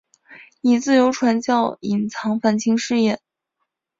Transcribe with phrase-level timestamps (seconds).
[0.61, 3.21] 以自由传教隐藏反清事业。